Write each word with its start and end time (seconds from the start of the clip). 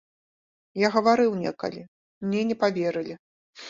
Я 0.85 0.91
гаварыў 0.95 1.37
некалі, 1.43 1.87
мне 2.27 2.41
не 2.53 2.61
паверылі. 2.67 3.13